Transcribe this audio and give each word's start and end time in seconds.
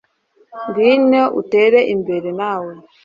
ngwino 0.65 1.23
utere 1.41 1.79
imbere 1.93 2.29
nawe 2.39 2.73